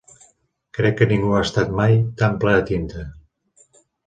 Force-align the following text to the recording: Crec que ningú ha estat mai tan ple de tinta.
Crec 0.77 0.95
que 1.01 1.07
ningú 1.11 1.35
ha 1.35 1.43
estat 1.49 1.75
mai 1.83 1.93
tan 2.23 2.41
ple 2.45 2.57
de 2.57 2.65
tinta. 2.73 3.05